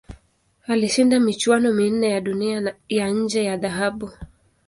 [0.67, 4.11] Alishinda michuano minne ya Dunia ya nje ya dhahabu.